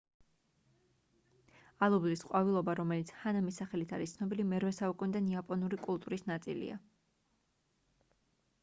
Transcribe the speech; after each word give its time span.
ალუბლის 1.87 2.23
ყვავილობა 2.29 2.75
რომელიც 2.81 3.11
ჰანამის 3.25 3.61
სახელით 3.63 3.95
არის 3.99 4.17
ცნობილი 4.17 4.47
მე-8 4.55 4.75
საუკუნიდან 4.79 5.29
იაპონური 5.35 5.81
კულტურის 5.87 6.29
ნაწილია 6.33 6.81